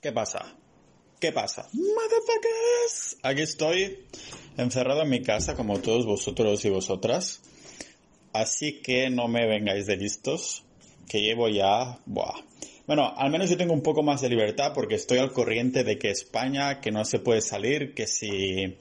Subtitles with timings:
[0.00, 0.54] ¿Qué pasa?
[1.18, 1.66] ¿Qué pasa?
[1.72, 3.16] Motherfuckers.
[3.22, 4.04] Aquí estoy
[4.58, 7.40] encerrado en mi casa como todos vosotros y vosotras.
[8.34, 10.64] Así que no me vengáis de listos,
[11.08, 11.98] que llevo ya...
[12.04, 12.42] Buah.
[12.86, 15.98] Bueno, al menos yo tengo un poco más de libertad porque estoy al corriente de
[15.98, 18.76] que España, que no se puede salir, que si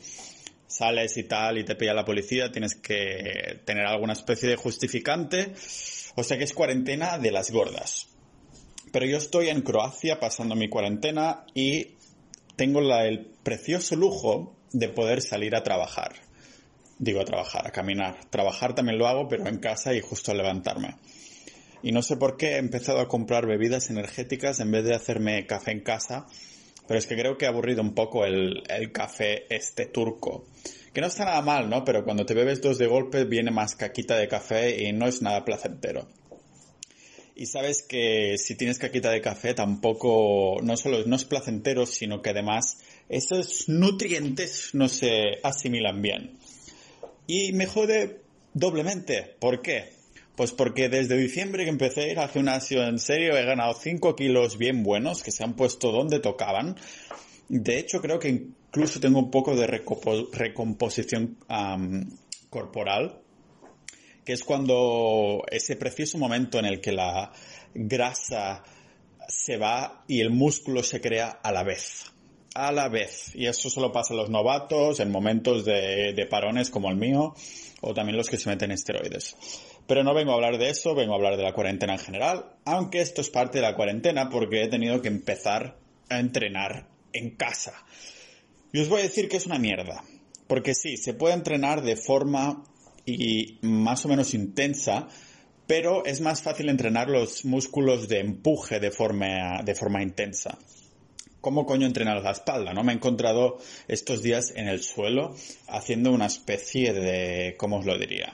[0.78, 5.54] sales y tal y te pilla la policía tienes que tener alguna especie de justificante.
[6.16, 8.08] O sea que es cuarentena de las gordas.
[8.92, 11.96] Pero yo estoy en Croacia pasando mi cuarentena y
[12.56, 16.14] tengo el precioso lujo de poder salir a trabajar.
[17.00, 18.30] Digo a trabajar, a caminar.
[18.30, 20.96] Trabajar también lo hago, pero en casa y justo al levantarme.
[21.82, 25.46] Y no sé por qué he empezado a comprar bebidas energéticas en vez de hacerme
[25.48, 26.28] café en casa.
[26.88, 30.46] Pero es que creo que he aburrido un poco el, el café este turco.
[30.94, 31.84] Que no está nada mal, ¿no?
[31.84, 35.22] Pero cuando te bebes dos de golpe viene más caquita de café y no es
[35.22, 36.08] nada placentero.
[37.36, 42.22] Y sabes que si tienes caquita de café tampoco, no solo no es placentero, sino
[42.22, 42.78] que además
[43.10, 46.38] esos nutrientes no se asimilan bien.
[47.26, 48.22] Y me jode
[48.54, 49.36] doblemente.
[49.40, 49.94] ¿Por qué?
[50.36, 54.16] Pues porque desde diciembre que empecé a ir al gimnasio en serio he ganado 5
[54.16, 56.76] kilos bien buenos que se han puesto donde tocaban.
[57.50, 61.38] De hecho creo que incluso tengo un poco de recomposición
[62.50, 63.20] corporal
[64.26, 67.32] que es cuando ese precioso momento en el que la
[67.74, 68.64] grasa
[69.28, 72.06] se va y el músculo se crea a la vez.
[72.56, 73.32] A la vez.
[73.36, 77.34] Y eso solo pasa a los novatos, en momentos de, de parones como el mío,
[77.82, 79.36] o también los que se meten esteroides.
[79.88, 82.46] Pero no vengo a hablar de eso, vengo a hablar de la cuarentena en general,
[82.66, 85.78] aunque esto es parte de la cuarentena porque he tenido que empezar
[86.10, 87.74] a entrenar en casa.
[88.72, 90.04] Y os voy a decir que es una mierda.
[90.48, 92.64] Porque sí, se puede entrenar de forma
[93.06, 95.08] y más o menos intensa,
[95.68, 100.58] pero es más fácil entrenar los músculos de empuje de forma, de forma intensa.
[101.42, 102.74] ¿Cómo coño entrenar la espalda?
[102.74, 102.84] ¿No?
[102.84, 103.58] Me he encontrado
[103.88, 105.36] estos días en el suelo
[105.68, 108.34] haciendo una especie de, ¿cómo os lo diría?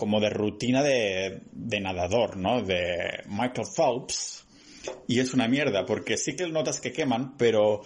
[0.00, 2.62] Como de rutina de, nadador, ¿no?
[2.62, 4.46] De Michael Phelps.
[5.06, 7.82] Y es una mierda, porque sí que notas que queman, pero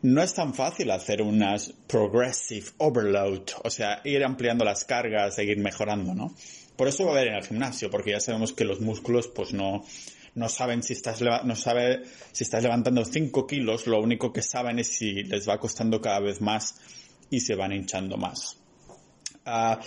[0.00, 5.58] no es tan fácil hacer unas progressive overload, o sea, ir ampliando las cargas, seguir
[5.58, 6.34] mejorando, ¿no?
[6.76, 9.52] Por eso va a haber en el gimnasio, porque ya sabemos que los músculos, pues
[9.52, 9.84] no,
[10.34, 15.60] no saben si estás, levantando 5 kilos, lo único que saben es si les va
[15.60, 16.76] costando cada vez más
[17.28, 18.56] y se van hinchando más.
[19.44, 19.78] Ah,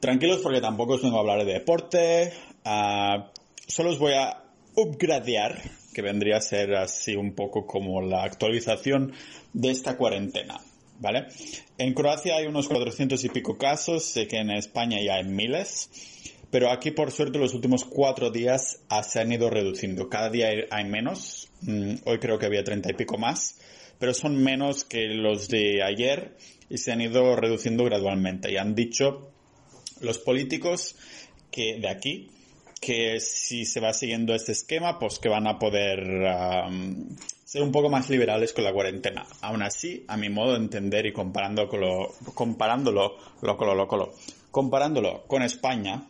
[0.00, 2.32] tranquilos porque tampoco os vengo a hablar de deporte,
[2.64, 3.22] uh,
[3.66, 4.42] solo os voy a
[4.74, 5.60] upgradear,
[5.94, 9.12] que vendría a ser así un poco como la actualización
[9.52, 10.58] de esta cuarentena.
[10.98, 11.28] ¿Vale?
[11.78, 15.88] En Croacia hay unos 400 y pico casos, sé que en España ya hay miles,
[16.50, 20.10] pero aquí por suerte los últimos cuatro días se han ido reduciendo.
[20.10, 23.58] Cada día hay menos, mm, hoy creo que había 30 y pico más,
[23.98, 26.36] pero son menos que los de ayer
[26.68, 28.52] y se han ido reduciendo gradualmente.
[28.52, 29.29] Y han dicho
[30.00, 30.96] los políticos
[31.50, 32.30] que de aquí
[32.80, 36.00] que si se va siguiendo este esquema, pues que van a poder
[37.44, 39.26] ser un poco más liberales con la cuarentena.
[39.42, 44.12] Aún así, a mi modo de entender y comparando con lo, comparándolo, lo, lo, lo,
[44.50, 46.06] comparándolo con España,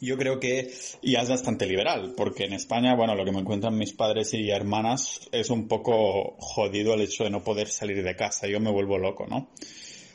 [0.00, 3.76] yo creo que ya es bastante liberal, porque en España, bueno, lo que me encuentran
[3.76, 8.16] mis padres y hermanas es un poco jodido el hecho de no poder salir de
[8.16, 8.48] casa.
[8.48, 9.50] Yo me vuelvo loco, ¿no?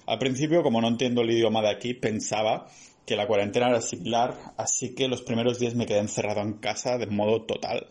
[0.08, 2.68] Al principio, como no entiendo el idioma de aquí, pensaba
[3.06, 6.98] que la cuarentena era similar, así que los primeros días me quedé encerrado en casa
[6.98, 7.88] de modo total.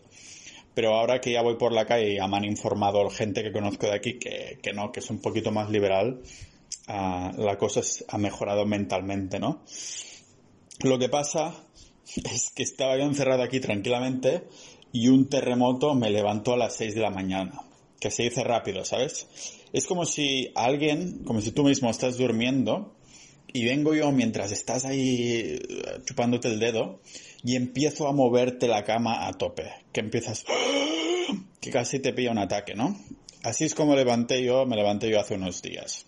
[0.73, 3.87] Pero ahora que ya voy por la calle y me han informado gente que conozco
[3.87, 6.21] de aquí que, que no, que es un poquito más liberal,
[6.89, 9.63] uh, la cosa ha mejorado mentalmente, ¿no?
[10.83, 11.53] Lo que pasa
[12.15, 14.43] es que estaba yo encerrado aquí tranquilamente
[14.91, 17.61] y un terremoto me levantó a las 6 de la mañana.
[17.99, 19.27] Que se dice rápido, ¿sabes?
[19.75, 22.95] Es como si alguien, como si tú mismo estás durmiendo
[23.51, 27.01] y vengo yo mientras estás ahí eh, chupándote el dedo
[27.43, 29.69] y empiezo a moverte la cama a tope.
[29.91, 30.45] Que empiezas...
[31.59, 32.97] que casi te pilla un ataque, ¿no?
[33.43, 36.05] Así es como levanté yo, me levanté yo hace unos días.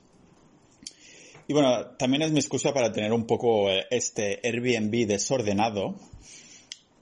[1.49, 5.95] Y bueno, también es mi excusa para tener un poco eh, este Airbnb desordenado.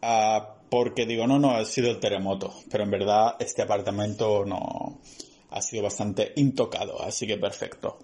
[0.01, 2.55] Ah, porque digo, no, no, ha sido el terremoto.
[2.71, 4.99] Pero en verdad este apartamento no
[5.55, 7.01] ha sido bastante intocado.
[7.01, 7.97] Así que perfecto.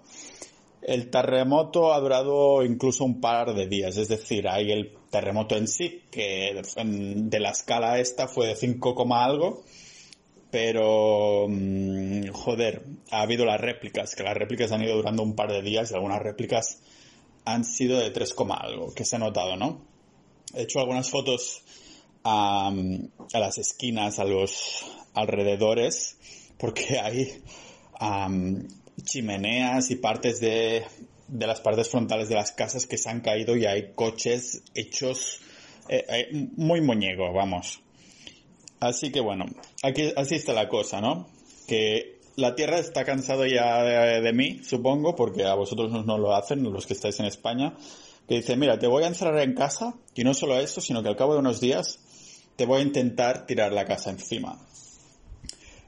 [0.80, 5.68] El terremoto ha durado incluso un par de días, es decir, hay el terremoto en
[5.68, 9.62] sí, que de la escala esta fue de 5, algo,
[10.50, 15.52] pero mm, joder, ha habido las réplicas, que las réplicas han ido durando un par
[15.52, 16.80] de días y algunas réplicas
[17.44, 19.82] han sido de 3, algo, que se ha notado, ¿no?
[20.54, 21.62] He hecho algunas fotos
[22.24, 22.72] a,
[23.32, 24.84] a las esquinas, a los
[25.14, 26.16] alrededores,
[26.62, 27.42] porque hay
[29.02, 30.84] chimeneas y partes de,
[31.26, 35.40] de las partes frontales de las casas que se han caído y hay coches hechos
[35.88, 37.80] eh, eh, muy muñeco, vamos.
[38.78, 39.46] Así que bueno,
[39.82, 41.28] aquí así está la cosa, ¿no?
[41.66, 46.62] Que la Tierra está cansada ya de, mí, supongo, porque a vosotros no, lo hacen,
[46.62, 47.76] los que estáis en España,
[48.28, 51.08] que dice, mira, te voy a encerrar en casa, y no solo eso, sino que
[51.08, 51.98] al cabo de unos días
[52.54, 54.64] te voy a intentar tirar la casa encima.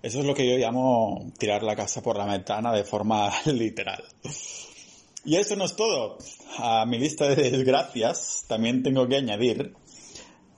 [0.05, 4.05] Eso es lo que yo llamo tirar la casa por la ventana de forma literal.
[5.25, 6.19] Y eso no es todo.
[6.59, 9.73] A mi lista de desgracias también tengo que añadir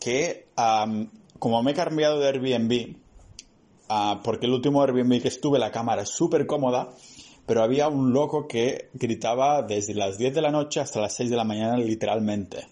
[0.01, 0.49] que
[1.39, 2.97] como me he cambiado de Airbnb,
[3.89, 6.91] uh, porque el último Airbnb que estuve la cámara es súper cómoda,
[7.47, 11.31] pero había un loco que gritaba desde las 10 de la noche hasta las 6
[11.31, 12.67] de la mañana literalmente.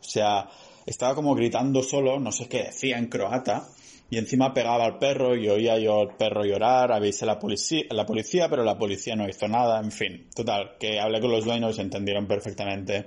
[0.00, 0.48] O sea,
[0.86, 3.66] estaba como gritando solo, no sé qué decía en croata,
[4.12, 7.84] y encima pegaba al perro y oía yo al perro llorar, avisé a la policía,
[7.92, 10.28] la policía, pero la policía no hizo nada, en fin.
[10.34, 13.06] Total, que hablé con los dueños y entendieron perfectamente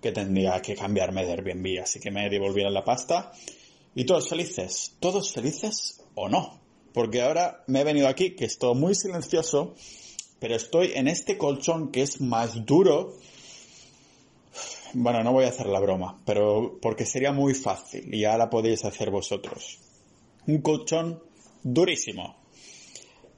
[0.00, 3.32] que tendría que cambiarme de Airbnb, así que me devolvieron la pasta.
[3.94, 6.58] Y todos felices, todos felices o no,
[6.94, 9.74] porque ahora me he venido aquí, que estoy muy silencioso,
[10.38, 13.18] pero estoy en este colchón que es más duro.
[14.94, 18.86] Bueno, no voy a hacer la broma, pero porque sería muy fácil y la podéis
[18.86, 19.80] hacer vosotros
[20.50, 21.22] un colchón
[21.62, 22.36] durísimo.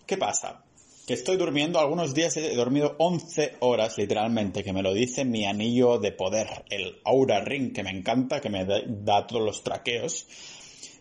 [0.06, 0.64] ¿Qué pasa?
[1.06, 5.44] Que estoy durmiendo, algunos días he dormido 11 horas literalmente, que me lo dice mi
[5.46, 10.26] anillo de poder, el Aura Ring, que me encanta, que me da, todos los traqueos.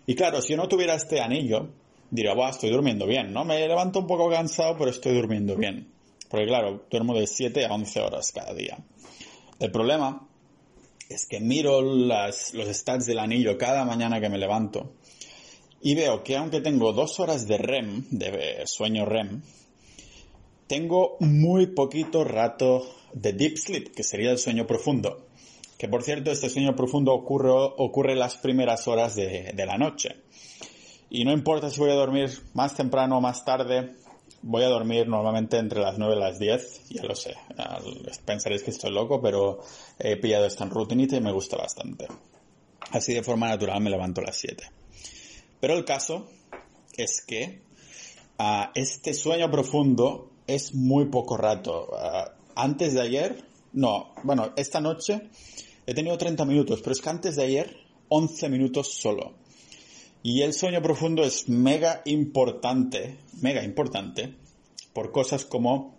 [0.07, 1.69] Y claro, si yo no tuviera este anillo,
[2.09, 3.45] diría, Buah, estoy durmiendo bien, ¿no?
[3.45, 5.91] Me levanto un poco cansado, pero estoy durmiendo bien.
[6.29, 8.79] Porque claro, duermo de 7 a 11 horas cada día.
[9.59, 10.27] El problema
[11.09, 14.93] es que miro los stats del anillo cada mañana que me levanto
[15.81, 19.41] y veo que aunque tengo dos horas de REM, de sueño REM,
[20.67, 25.27] tengo muy poquito rato de deep sleep, que sería el sueño profundo.
[25.77, 30.17] Que por cierto, este sueño profundo ocurre, ocurre las primeras horas de, de la noche.
[31.09, 33.95] Y no importa si voy a dormir más temprano o más tarde,
[34.41, 37.35] voy a dormir normalmente entre las 9 y las 10, ya lo sé.
[38.25, 39.59] Pensaréis que estoy loco, pero
[39.99, 42.07] he pillado esta rutinita y me gusta bastante.
[42.91, 44.80] Así de forma natural me levanto a las 7.
[45.61, 46.27] Pero el caso
[46.97, 47.61] es que
[48.37, 51.87] ah, este sueño profundo es muy poco rato.
[51.95, 55.29] Ah, antes de ayer, no, bueno, esta noche
[55.85, 57.77] he tenido 30 minutos, pero es que antes de ayer
[58.09, 59.35] 11 minutos solo.
[60.23, 64.35] Y el sueño profundo es mega importante, mega importante,
[64.93, 65.97] por cosas como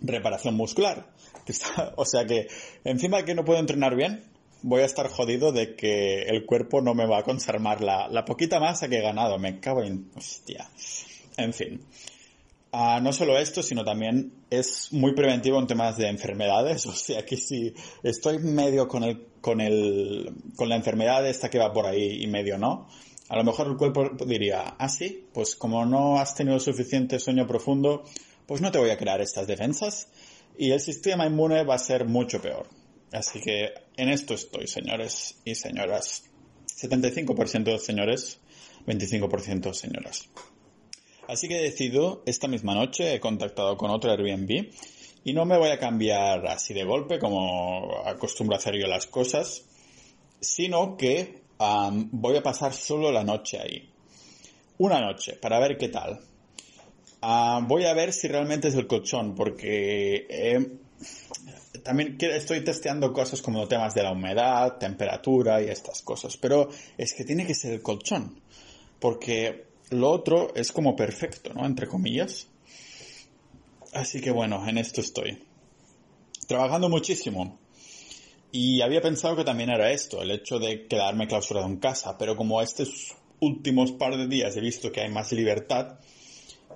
[0.00, 1.12] reparación muscular.
[1.96, 2.48] o sea que
[2.84, 4.33] encima de que no puedo entrenar bien,
[4.66, 8.58] voy a estar jodido de que el cuerpo no me va a conservar la, poquita
[8.58, 9.38] masa que he ganado.
[9.38, 10.10] Me cago en...
[10.16, 10.66] Hostia.
[11.36, 11.82] En fin.
[12.72, 16.86] Ah, no solo esto, sino también es muy preventivo en temas de enfermedades.
[16.94, 21.58] O sea que si estoy medio con el, con el, con la enfermedad esta que
[21.58, 22.88] va por ahí y medio no,
[23.28, 27.46] a lo mejor el cuerpo diría, ah sí, pues como no has tenido suficiente sueño
[27.46, 28.04] profundo,
[28.46, 30.08] pues no te voy a crear estas defensas
[30.56, 32.66] y el sistema inmune va a ser mucho peor.
[33.12, 36.24] Así que en esto estoy, señores y señoras.
[36.66, 38.40] 75% de señores,
[38.86, 40.28] 25% señoras.
[41.28, 44.70] Así que he decidido, esta misma noche he contactado con otro Airbnb
[45.24, 49.06] y no me voy a cambiar así de golpe como acostumbro a hacer yo las
[49.06, 49.64] cosas,
[50.40, 51.42] sino que
[52.10, 53.90] voy a pasar solo la noche ahí.
[54.76, 56.20] Una noche, para ver qué tal.
[57.66, 60.26] voy a ver si realmente es el colchón, porque
[61.84, 67.12] también estoy testeando cosas como temas de la humedad, temperatura y estas cosas, pero es
[67.12, 68.40] que tiene que ser el colchón,
[68.98, 71.66] porque lo otro es como perfecto, ¿no?
[71.66, 72.48] Entre comillas.
[73.92, 75.44] Así que bueno, en esto estoy.
[76.48, 77.58] Trabajando muchísimo.
[78.50, 82.36] Y había pensado que también era esto, el hecho de quedarme clausurado en casa, pero
[82.36, 85.98] como estos últimos par de días he visto que hay más libertad,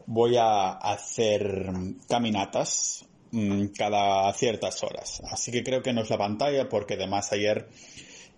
[0.07, 1.71] voy a hacer
[2.09, 3.07] caminatas
[3.77, 5.23] cada ciertas horas.
[5.31, 7.69] Así que creo que no es la pantalla porque además ayer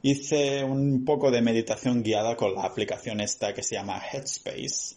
[0.03, 4.97] hice un poco de meditación guiada con la aplicación esta que se llama Headspace,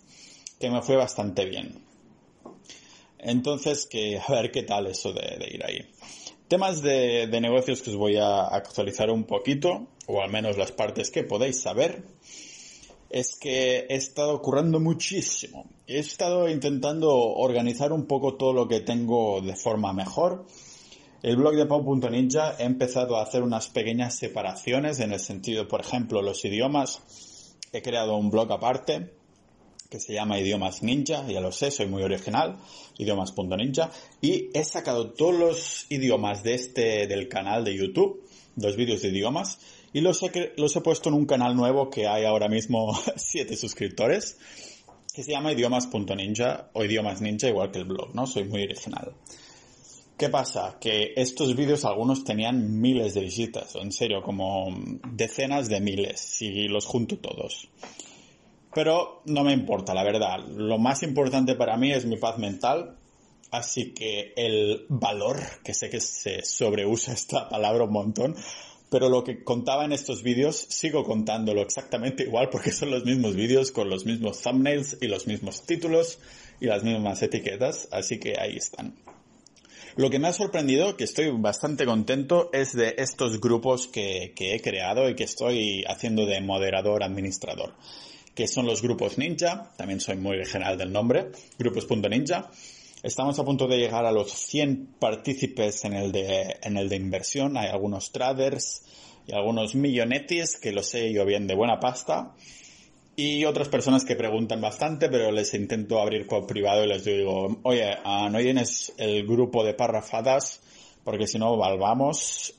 [0.59, 1.83] que me fue bastante bien.
[3.19, 5.79] Entonces, que a ver qué tal eso de, ir ahí.
[6.47, 10.71] Temas de, de, negocios que os voy a actualizar un poquito, o al menos las
[10.71, 12.03] partes que podéis saber
[13.13, 15.69] es que he estado currando muchísimo.
[15.85, 20.47] He estado intentando organizar un poco todo lo que tengo de forma mejor.
[21.21, 25.81] el blog de Pau.ninja he empezado a hacer unas pequeñas separaciones en el sentido, por
[25.81, 27.01] ejemplo, los idiomas.
[27.71, 29.13] He creado un blog aparte
[29.91, 32.57] que se llama Idiomas Ninja, ya lo sé, soy muy original,
[32.97, 33.91] idiomas.ninja,
[34.21, 38.23] y he sacado todos los idiomas de este, del canal de YouTube,
[38.55, 39.59] dos vídeos de idiomas,
[39.93, 43.55] y los he, los he puesto en un canal nuevo que hay ahora mismo siete
[43.55, 44.37] suscriptores,
[45.13, 48.25] que se llama idiomas.ninja o idiomas ninja igual que el blog, ¿no?
[48.25, 49.13] Soy muy original.
[50.17, 50.77] ¿Qué pasa?
[50.79, 54.67] Que estos vídeos algunos tenían miles de visitas, en serio, como
[55.11, 57.69] decenas de miles, si los junto todos.
[58.73, 60.39] Pero no me importa, la verdad.
[60.47, 62.97] Lo más importante para mí es mi paz mental.
[63.51, 68.35] Así que el valor, que sé que se sobreusa esta palabra un montón,
[68.93, 73.35] pero lo que contaba en estos vídeos sigo contándolo exactamente igual porque son los mismos
[73.35, 76.19] vídeos con los mismos thumbnails y los mismos títulos
[76.61, 78.93] y las mismas etiquetas, así que ahí están.
[79.95, 84.53] Lo que me ha sorprendido, que estoy bastante contento, es de estos grupos que, que
[84.53, 87.73] he creado y que estoy haciendo de moderador administrador
[88.35, 92.49] que son los grupos ninja, también soy muy general del nombre, grupos.ninja.
[93.03, 96.95] Estamos a punto de llegar a los 100 partícipes en el de, en el de
[96.95, 97.57] inversión.
[97.57, 98.85] Hay algunos traders
[99.27, 102.33] y algunos millonetis que lo sé yo bien de buena pasta.
[103.17, 107.59] Y otras personas que preguntan bastante, pero les intento abrir con privado y les digo,
[107.63, 110.61] oye, ah, no tienes el grupo de parrafadas,
[111.03, 112.53] porque si no, valvamos.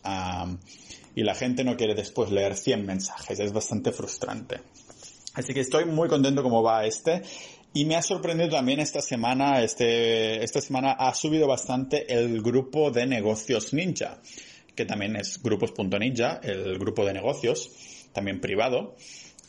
[1.14, 3.40] y la gente no quiere después leer 100 mensajes.
[3.40, 4.60] Es bastante frustrante.
[5.32, 7.22] Así que estoy muy contento cómo va este.
[7.76, 12.92] Y me ha sorprendido también esta semana, este, esta semana ha subido bastante el grupo
[12.92, 14.20] de negocios ninja,
[14.76, 17.72] que también es grupos.ninja, el grupo de negocios,
[18.12, 18.94] también privado,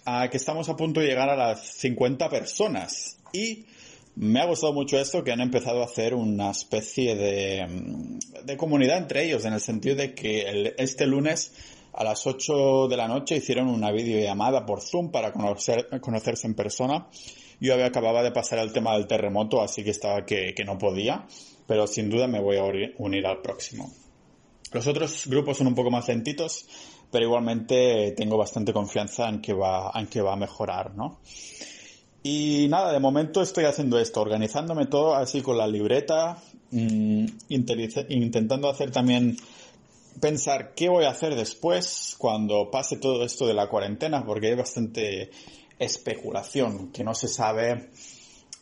[0.06, 3.18] a que estamos a punto de llegar a las 50 personas.
[3.32, 3.68] Y
[4.16, 8.98] me ha gustado mucho esto, que han empezado a hacer una especie de, de comunidad
[8.98, 11.54] entre ellos, en el sentido de que este lunes
[11.94, 16.56] a las 8 de la noche hicieron una videollamada por Zoom para conocer, conocerse en
[16.56, 17.08] persona.
[17.60, 21.26] Yo había acababa de pasar el tema del terremoto, así que estaba que, no podía,
[21.68, 22.64] pero sin duda me voy a
[22.98, 23.92] unir al próximo.
[24.72, 26.68] Los otros grupos son un poco más lentitos,
[27.12, 31.20] pero igualmente tengo bastante confianza en que va, en que va a mejorar, ¿no?
[32.24, 38.68] Y nada, de momento estoy haciendo esto, organizándome todo así con la libreta, mm, intentando
[38.68, 39.38] hacer también
[40.20, 44.56] pensar qué voy a hacer después cuando pase todo esto de la cuarentena, porque hay
[44.56, 45.30] bastante
[45.80, 47.90] especulación, que no se sabe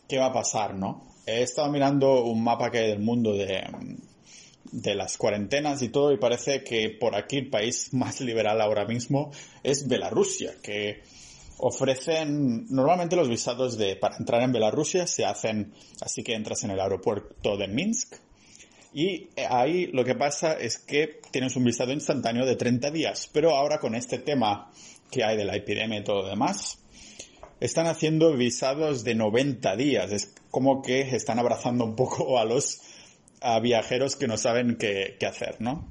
[0.08, 1.14] qué va a pasar, ¿no?
[1.26, 3.64] He estado mirando un mapa que hay del mundo de,
[4.72, 8.84] de las cuarentenas y todo, y parece que por aquí el país más liberal ahora
[8.84, 9.30] mismo
[9.62, 11.02] es Bielorrusia, que
[11.58, 16.72] ofrecen normalmente los visados de para entrar en Bielorrusia se hacen así que entras en
[16.72, 18.16] el aeropuerto de Minsk
[18.94, 23.56] y ahí lo que pasa es que tienes un visado instantáneo de 30 días, pero
[23.56, 24.70] ahora con este tema
[25.10, 26.78] que hay de la epidemia y todo lo demás,
[27.64, 30.12] están haciendo visados de 90 días.
[30.12, 32.82] Es como que están abrazando un poco a los
[33.62, 35.90] viajeros que no saben qué, qué hacer, ¿no?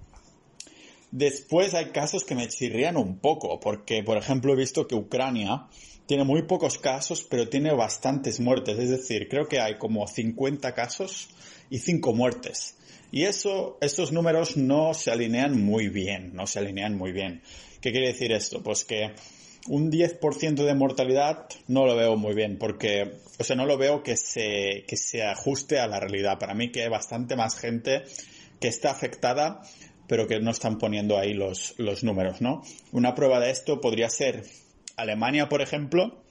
[1.10, 5.68] Después hay casos que me chirrían un poco, porque por ejemplo he visto que Ucrania
[6.06, 8.78] tiene muy pocos casos, pero tiene bastantes muertes.
[8.78, 11.30] Es decir, creo que hay como 50 casos
[11.72, 12.76] y 5 muertes.
[13.12, 17.42] Y eso, estos números no se alinean muy bien, no se alinean muy bien.
[17.82, 18.62] ¿Qué quiere decir esto?
[18.62, 19.14] Pues que
[19.68, 24.04] un 10% de mortalidad no lo veo muy bien, porque, o sea, no lo veo
[24.04, 26.38] que se, que se ajuste a la realidad.
[26.40, 28.04] Para mí que hay bastante más gente
[28.60, 29.62] que está afectada,
[30.08, 32.62] pero que no están poniendo ahí los, los números, ¿no?
[32.92, 34.44] Una prueba de esto podría ser
[34.98, 36.22] Alemania, por ejemplo,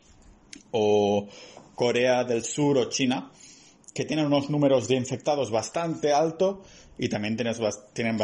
[0.71, 1.29] o
[1.75, 3.33] Corea del Sur o China,
[3.95, 6.63] que tienen unos números de infectados bastante alto
[6.99, 7.59] y también tienes,
[7.95, 8.19] tienen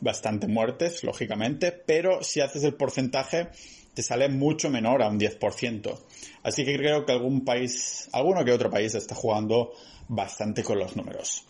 [0.00, 3.48] bastante muertes, lógicamente, pero si haces el porcentaje
[3.94, 5.98] te sale mucho menor a un 10%.
[6.42, 9.72] Así que creo que algún país, alguno que otro país está jugando
[10.08, 11.44] bastante con los números.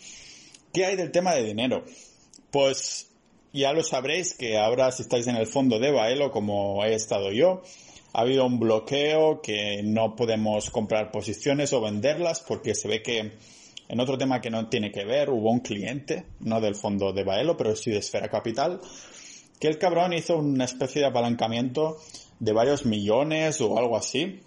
[0.73, 1.85] ¿Qué hay del tema de dinero?
[2.51, 3.11] Pues
[3.53, 7.33] ya lo sabréis que ahora si estáis en el fondo de Baelo como he estado
[7.33, 7.63] yo,
[8.13, 13.33] ha habido un bloqueo que no podemos comprar posiciones o venderlas porque se ve que
[13.89, 17.25] en otro tema que no tiene que ver, hubo un cliente, no del fondo de
[17.25, 18.81] Baelo, pero sí de Esfera Capital,
[19.61, 21.99] que el cabrón hizo una especie de apalancamiento
[22.39, 24.41] de varios millones o algo así.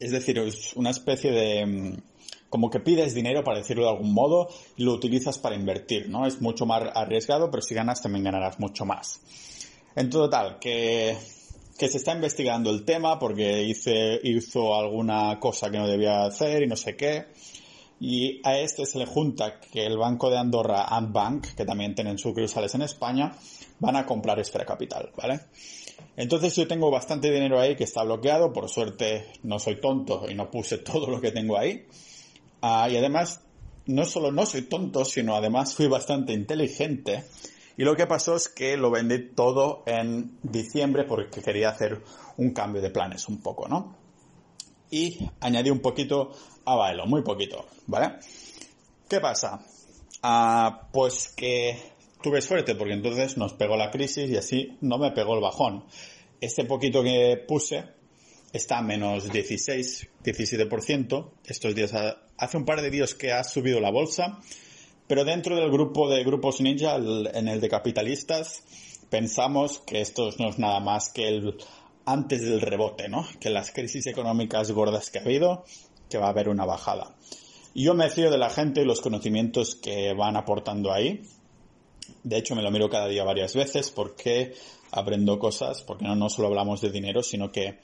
[0.00, 1.96] Es decir, es una especie de mm,
[2.50, 6.26] como que pides dinero, para decirlo de algún modo, y lo utilizas para invertir, ¿no?
[6.26, 9.20] Es mucho más arriesgado, pero si ganas también ganarás mucho más.
[9.96, 11.16] En total, que
[11.78, 16.64] que se está investigando el tema porque hice, hizo alguna cosa que no debía hacer
[16.64, 17.26] y no sé qué.
[18.00, 22.18] Y a este se le junta que el banco de Andorra, Antbank, que también tienen
[22.18, 23.32] sucursales en España,
[23.80, 25.40] van a comprar Esfera Capital, ¿vale?
[26.16, 30.34] Entonces yo tengo bastante dinero ahí que está bloqueado, por suerte no soy tonto y
[30.34, 31.86] no puse todo lo que tengo ahí.
[32.60, 33.40] Ah, y además,
[33.86, 37.24] no solo no soy tonto, sino además fui bastante inteligente.
[37.76, 42.02] Y lo que pasó es que lo vendí todo en diciembre porque quería hacer
[42.36, 43.94] un cambio de planes un poco, ¿no?
[44.90, 46.32] Y añadí un poquito
[46.64, 48.16] a Baelo, muy poquito, ¿vale?
[49.08, 49.64] ¿Qué pasa?
[50.22, 51.76] Ah, pues que
[52.22, 55.84] tuve suerte porque entonces nos pegó la crisis y así no me pegó el bajón.
[56.40, 57.84] Este poquito que puse
[58.52, 61.30] está a menos 16, 17%.
[61.46, 61.92] Estos días,
[62.36, 64.40] hace un par de días que ha subido la bolsa,
[65.06, 68.62] pero dentro del grupo de grupos ninja, en el de capitalistas,
[69.10, 71.56] pensamos que esto no es nada más que el
[72.12, 73.26] antes del rebote, ¿no?
[73.40, 75.64] Que las crisis económicas gordas que ha habido,
[76.08, 77.14] que va a haber una bajada.
[77.74, 81.22] Yo me fío de la gente y los conocimientos que van aportando ahí.
[82.24, 84.54] De hecho, me lo miro cada día varias veces porque
[84.90, 87.78] aprendo cosas, porque no, solo hablamos de dinero, sino que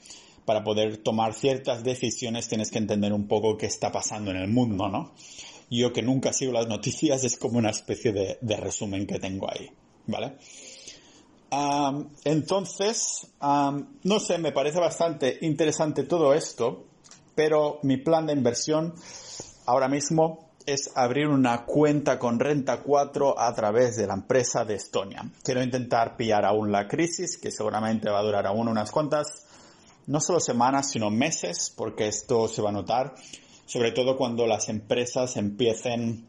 [0.45, 4.47] para poder tomar ciertas decisiones tienes que entender un poco qué está pasando en el
[4.47, 5.13] mundo, ¿no?
[5.69, 9.69] Yo que nunca sigo las noticias es como una especie de, resumen que tengo ahí,
[10.05, 10.33] ¿vale?
[12.23, 16.85] Entonces, no sé, me parece bastante interesante todo esto,
[17.35, 18.93] pero mi plan de inversión
[19.65, 24.75] ahora mismo es abrir una cuenta con Renta 4 a través de la empresa de
[24.75, 25.23] Estonia.
[25.43, 29.45] Quiero intentar pillar aún la crisis, que seguramente va a durar aún unas cuantas
[30.07, 33.13] no solo semanas, sino meses, porque esto se va a notar,
[33.65, 36.27] sobre todo cuando las empresas empiecen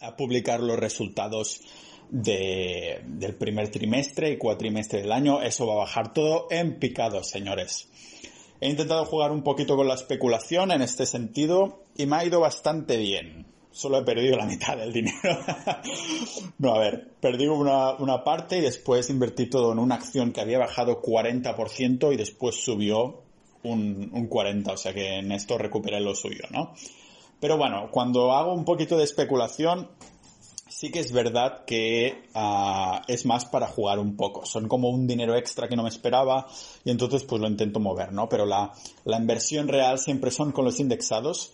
[0.00, 1.60] a publicar los resultados
[2.10, 5.42] del primer trimestre y cuatrimestre del año.
[5.42, 7.88] Eso va a bajar todo en picado, señores.
[8.60, 12.40] He intentado jugar un poquito con la especulación en este sentido y me ha ido
[12.40, 13.46] bastante bien
[13.76, 15.38] solo he perdido la mitad del dinero.
[16.58, 20.58] no, a ver, perdí una, parte y después invertí todo en una acción que había
[20.58, 23.20] bajado 40% y después subió
[23.64, 26.72] un, un 40%, o sea que en esto recuperé lo suyo, ¿no?
[27.38, 29.90] Pero bueno, cuando hago un poquito de especulación,
[30.76, 34.44] sí que es verdad que uh, es más para jugar un poco.
[34.44, 36.46] Son como un dinero extra que no me esperaba
[36.84, 38.28] y entonces pues lo intento mover, ¿no?
[38.28, 38.72] Pero la,
[39.04, 41.52] la inversión real siempre son con los indexados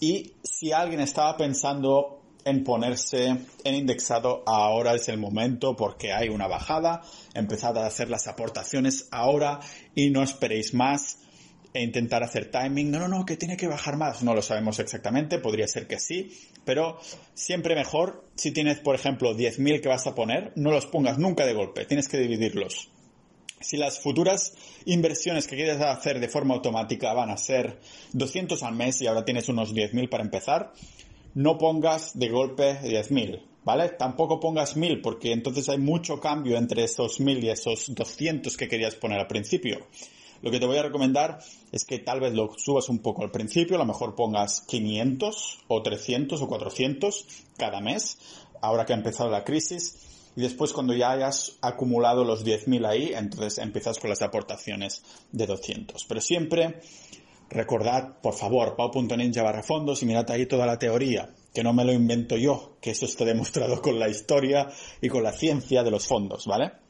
[0.00, 3.26] y si alguien estaba pensando en ponerse
[3.62, 7.02] en indexado, ahora es el momento porque hay una bajada,
[7.34, 9.60] empezad a hacer las aportaciones ahora
[9.94, 11.18] y no esperéis más
[11.74, 12.90] e intentar hacer timing.
[12.90, 14.22] No, no, no, que tiene que bajar más.
[14.22, 16.98] No lo sabemos exactamente, podría ser que sí, pero
[17.34, 21.46] siempre mejor si tienes, por ejemplo, 10.000 que vas a poner, no los pongas nunca
[21.46, 22.92] de golpe, tienes que dividirlos
[23.62, 27.78] si las futuras inversiones que quieres hacer de forma automática van a ser
[28.12, 30.72] 200 al mes y ahora tienes unos 10.000 para empezar,
[31.34, 33.90] no pongas de golpe 10.000, ¿vale?
[33.90, 38.68] Tampoco pongas 1.000 porque entonces hay mucho cambio entre esos 1.000 y esos 200 que
[38.68, 39.86] querías poner al principio.
[40.42, 41.38] Lo que te voy a recomendar
[41.70, 45.64] es que tal vez lo subas un poco al principio, a lo mejor pongas 500
[45.68, 47.26] o 300 o 400
[47.56, 48.18] cada mes,
[48.60, 49.96] ahora que ha empezado la crisis,
[50.34, 55.46] y después cuando ya hayas acumulado los 10.000 ahí, entonces empiezas con las aportaciones de
[55.46, 56.04] 200.
[56.04, 56.80] Pero siempre
[57.50, 61.84] recordad, por favor, pau.ninja barra fondos y mirad ahí toda la teoría, que no me
[61.84, 64.68] lo invento yo, que eso está demostrado con la historia
[65.00, 66.81] y con la ciencia de los fondos, ¿vale?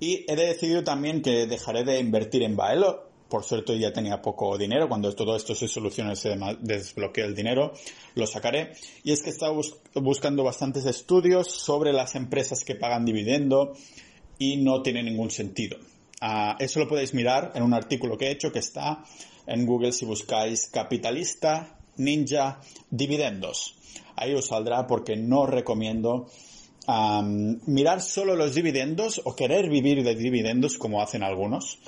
[0.00, 4.56] Y he decidido también que dejaré de invertir en Baelo por suerte ya tenía poco
[4.56, 7.72] dinero, cuando todo esto se solucione, se desbloquee el dinero,
[8.14, 8.72] lo sacaré.
[9.02, 9.58] Y es que estaba
[9.94, 13.72] buscando bastantes estudios sobre las empresas que pagan dividendo
[14.38, 15.78] y no tiene ningún sentido.
[16.20, 19.04] Ah, eso lo podéis mirar en un artículo que he hecho que está
[19.46, 23.74] en Google si buscáis capitalista ninja dividendos.
[24.14, 26.28] Ahí os saldrá porque no recomiendo
[26.88, 31.78] mirar solo los dividendos o querer vivir de dividendos como hacen algunos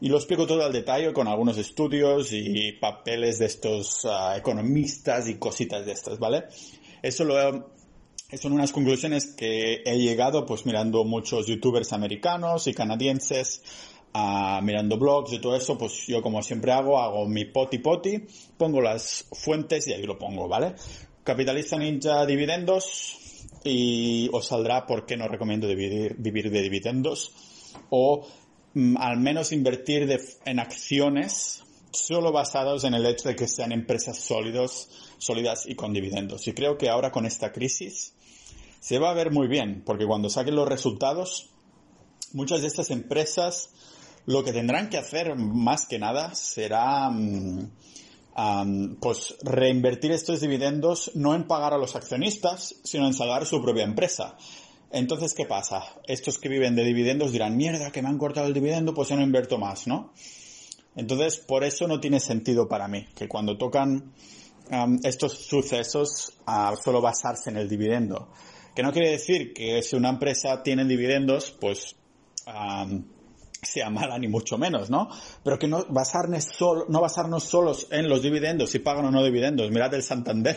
[0.00, 5.28] y lo explico todo al detalle con algunos estudios y papeles de estos ah, economistas
[5.28, 6.44] y cositas de estas, ¿vale?
[7.02, 12.74] Eso lo he, son unas conclusiones que he llegado pues mirando muchos youtubers americanos y
[12.74, 13.62] canadienses,
[14.14, 18.24] uh, mirando blogs y todo eso, pues yo como siempre hago, hago mi poti poti,
[18.56, 20.74] pongo las fuentes y ahí lo pongo, ¿vale?
[21.22, 23.18] Capitalista Ninja Dividendos
[23.64, 27.32] y os saldrá por qué no recomiendo vivir, vivir de dividendos
[27.90, 28.26] o
[28.74, 30.08] Mm, al menos invertir
[30.46, 35.92] en acciones solo basados en el hecho de que sean empresas sólidos, sólidas y con
[35.92, 36.48] dividendos.
[36.48, 38.14] Y creo que ahora con esta crisis
[38.80, 41.50] se va a ver muy bien, porque cuando saquen los resultados,
[42.32, 43.70] muchas de estas empresas
[44.24, 47.70] lo que tendrán que hacer más que nada será mm,
[49.00, 53.84] pues reinvertir estos dividendos no en pagar a los accionistas, sino en salvar su propia
[53.84, 54.36] empresa.
[54.90, 55.82] Entonces, ¿qué pasa?
[56.06, 59.16] Estos que viven de dividendos dirán, mierda, que me han cortado el dividendo, pues yo
[59.16, 60.12] no invierto más, ¿no?
[60.94, 64.12] Entonces, por eso no tiene sentido para mí que cuando tocan
[65.02, 66.34] estos sucesos
[66.82, 68.28] solo basarse en el dividendo.
[68.74, 71.96] Que no quiere decir que si una empresa tiene dividendos, pues
[73.64, 75.08] sea mala ni mucho menos, ¿no?
[75.44, 79.22] Pero que no basarnos, solo, no basarnos solos en los dividendos, si pagan o no
[79.22, 79.70] dividendos.
[79.70, 80.56] Mirad el Santander,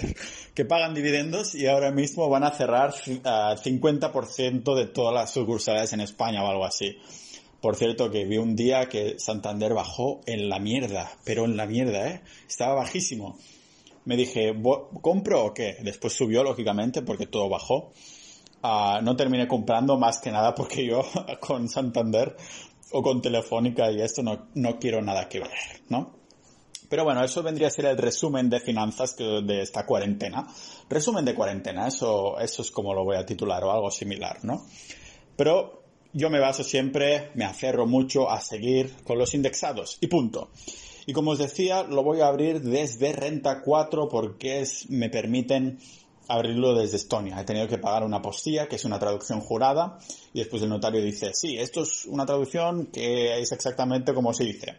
[0.55, 6.01] que pagan dividendos y ahora mismo van a cerrar 50% de todas las sucursales en
[6.01, 6.97] España o algo así.
[7.61, 11.67] Por cierto, que vi un día que Santander bajó en la mierda, pero en la
[11.67, 12.21] mierda, ¿eh?
[12.47, 13.37] Estaba bajísimo.
[14.05, 14.51] Me dije,
[15.01, 15.77] ¿compro o qué?
[15.83, 17.91] Después subió, lógicamente, porque todo bajó.
[18.63, 21.03] Ah, no terminé comprando más que nada porque yo
[21.39, 22.35] con Santander
[22.97, 25.49] o con Telefónica y esto no, no quiero nada que ver,
[25.89, 26.15] ¿no?
[26.87, 30.47] Pero bueno, eso vendría a ser el resumen de finanzas de esta cuarentena.
[30.89, 34.65] Resumen de cuarentena, eso, eso es como lo voy a titular o algo similar, ¿no?
[35.35, 40.51] Pero yo me baso siempre, me aferro mucho a seguir con los indexados y punto.
[41.05, 45.79] Y como os decía, lo voy a abrir desde Renta 4 porque es, me permiten
[46.27, 47.39] abrirlo desde Estonia.
[47.39, 49.99] He tenido que pagar una postilla, que es una traducción jurada,
[50.33, 54.45] y después el notario dice, sí, esto es una traducción que es exactamente como se
[54.45, 54.75] dice.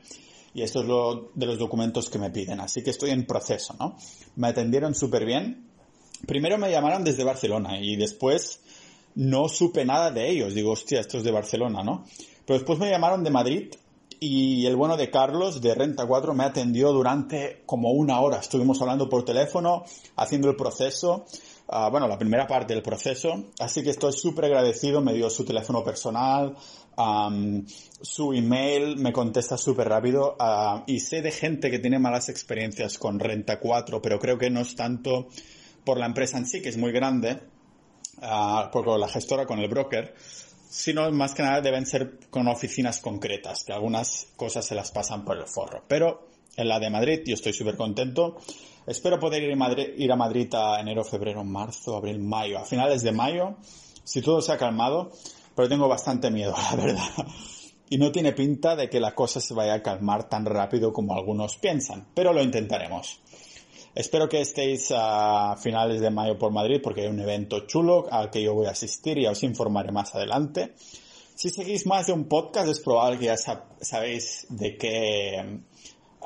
[0.54, 2.60] Y esto es lo de los documentos que me piden.
[2.60, 3.96] Así que estoy en proceso, ¿no?
[4.36, 5.68] Me atendieron súper bien.
[6.26, 8.60] Primero me llamaron desde Barcelona y después
[9.14, 10.54] no supe nada de ellos.
[10.54, 12.06] Digo, hostia, esto es de Barcelona, ¿no?
[12.46, 13.74] Pero después me llamaron de Madrid
[14.20, 18.38] y el bueno de Carlos de Renta 4 me atendió durante como una hora.
[18.38, 19.84] Estuvimos hablando por teléfono,
[20.16, 21.26] haciendo el proceso,
[21.68, 23.44] uh, bueno, la primera parte del proceso.
[23.58, 25.00] Así que estoy súper agradecido.
[25.00, 26.56] Me dio su teléfono personal,
[28.00, 30.36] su email, me contesta súper rápido.
[30.40, 34.50] Uh, y sé de gente que tiene malas experiencias con Renta 4, pero creo que
[34.50, 35.28] no es tanto
[35.84, 37.38] por la empresa en sí, que es muy grande,
[38.18, 40.14] uh, la gestora, con el broker,
[40.76, 45.24] sino más que nada deben ser con oficinas concretas, que algunas cosas se las pasan
[45.24, 45.82] por el forro.
[45.88, 48.36] Pero en la de Madrid yo estoy súper contento.
[48.86, 53.10] Espero poder ir a, Madrid, a a enero, febrero, marzo, abril, mayo, a finales de
[53.10, 53.56] mayo,
[54.04, 55.12] si todo se ha calmado,
[55.54, 57.26] pero tengo bastante miedo, la verdad.
[57.88, 61.14] Y no tiene pinta de que la cosa se vaya a calmar tan rápido como
[61.14, 63.20] algunos piensan, pero lo intentaremos.
[63.96, 68.28] Espero que estéis a finales de mayo por Madrid porque hay un evento chulo al
[68.28, 70.74] que yo voy a asistir y os informaré más adelante.
[71.34, 75.60] Si seguís más de un podcast es probable que ya sabéis de qué,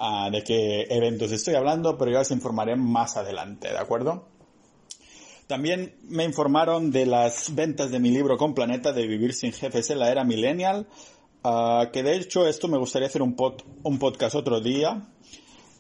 [0.01, 4.27] ah, de qué eventos estoy hablando, pero ya os informaré más adelante, ¿de acuerdo?
[5.47, 9.91] También me informaron de las ventas de mi libro con Planeta de Vivir sin Jefes
[9.91, 10.89] en la era millennial,
[11.45, 13.37] ah, que de hecho esto me gustaría hacer un,
[13.85, 15.07] un podcast otro día,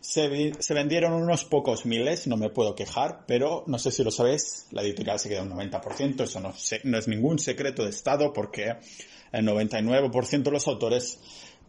[0.00, 4.66] se, vendieron unos pocos miles, no me puedo quejar, pero no sé si lo sabéis,
[4.70, 8.76] la editorial se queda un 90%, eso no, no es ningún secreto de Estado porque
[9.32, 11.18] el 99% de los autores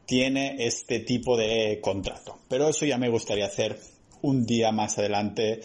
[0.06, 2.40] tiene este tipo de contrato.
[2.48, 3.80] Pero eso ya me gustaría hacer
[4.22, 5.62] un día más adelante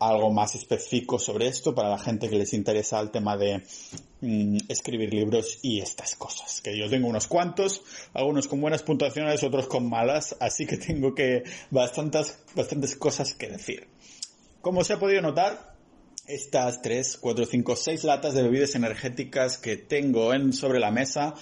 [0.00, 3.62] algo más específico sobre esto para la gente que les interesa el tema de
[4.20, 6.60] mm, escribir libros y estas cosas.
[6.60, 7.82] Que yo tengo unos cuantos,
[8.14, 13.48] algunos con buenas puntuaciones, otros con malas, así que tengo que bastantes, bastantes cosas que
[13.48, 13.88] decir.
[14.60, 15.74] Como se ha podido notar,
[16.26, 21.34] estas 3, 4, 5, 6 latas de bebidas energéticas que tengo en, sobre la mesa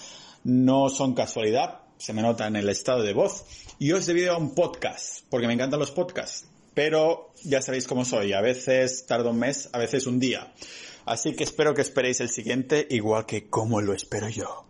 [0.43, 3.45] no son casualidad, se me nota en el estado de voz.
[3.79, 8.05] Y os debido a un podcast, porque me encantan los podcasts pero ya sabéis cómo
[8.05, 10.53] soy, a veces tarda un mes, a veces un día.
[11.05, 14.65] Así que espero que esperéis el siguiente igual que como lo espero yo.